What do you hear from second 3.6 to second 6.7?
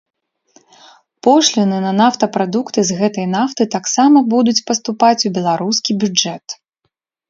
таксама будуць паступаць у беларускі бюджэт.